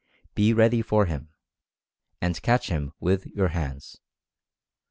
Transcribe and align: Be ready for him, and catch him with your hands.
Be 0.33 0.51
ready 0.51 0.81
for 0.81 1.05
him, 1.05 1.29
and 2.21 2.41
catch 2.41 2.69
him 2.71 2.91
with 2.99 3.27
your 3.27 3.49
hands. 3.49 4.01